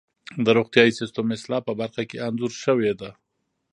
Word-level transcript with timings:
د 0.45 0.47
روغتیايي 0.57 0.91
سیستم 0.99 1.25
اصلاح 1.37 1.61
په 1.67 1.73
برخه 1.81 2.03
کې 2.09 2.21
انځور 2.27 2.51
شوې 2.63 2.91
ده. 3.01 3.09